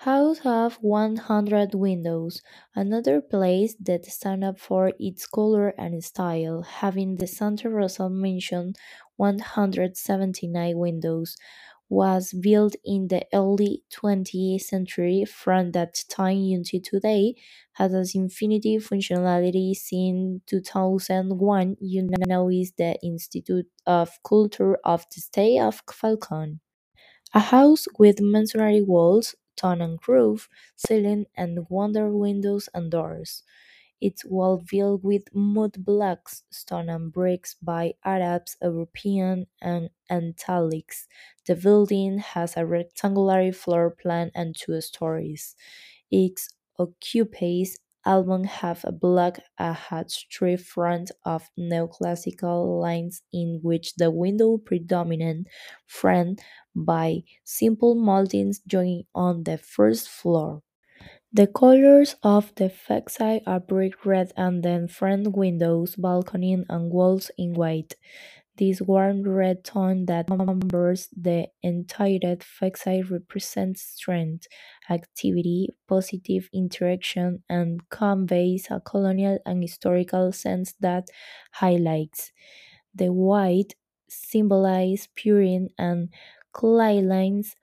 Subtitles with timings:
[0.00, 2.42] House have 100 windows,
[2.74, 8.72] another place that stand up for its color and style, having the Santa Rosa mansion
[9.16, 11.36] 179 windows,
[11.88, 15.24] was built in the early 20th century.
[15.24, 17.34] From that time until today,
[17.74, 21.76] has as infinity functionality since 2001.
[21.78, 26.60] You know is the Institute of Culture of the State of Falcon.
[27.34, 33.42] A house with masonry walls, tone and roof, ceiling, and wonder windows and doors.
[34.00, 41.06] Its wall built with mud blocks, stone and bricks by Arabs, European, and Italics.
[41.46, 45.54] The building has a rectangular floor plan and two stories.
[46.10, 46.40] It
[46.78, 54.56] occupies album have a block a hatch-tree front of neoclassical lines in which the window
[54.58, 55.46] predominant
[55.86, 56.40] framed
[56.74, 60.62] by simple moldings joined on the first floor.
[61.32, 67.30] The colors of the facade are brick red and then front windows, balcony and walls
[67.36, 67.96] in white.
[68.60, 74.46] This warm red tone that covers the entire facade represents strength,
[74.90, 81.08] activity, positive interaction, and conveys a colonial and historical sense that
[81.52, 82.32] highlights.
[82.94, 83.74] The white
[84.08, 86.10] symbolizes purity and
[86.52, 87.56] cleanliness,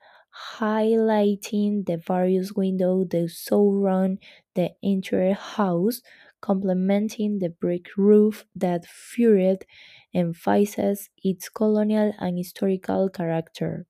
[0.58, 4.18] highlighting the various windows that surround
[4.54, 6.02] the entire house,
[6.40, 9.58] complementing the brick roof that further
[10.14, 13.88] emphasizes its colonial and historical character.